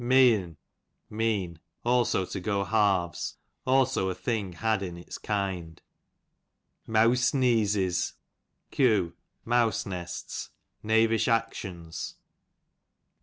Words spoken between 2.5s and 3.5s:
halves;